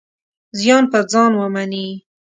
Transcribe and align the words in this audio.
زیان 0.59 0.83
پر 0.91 1.03
ځان 1.11 1.31
ومني. 1.35 1.87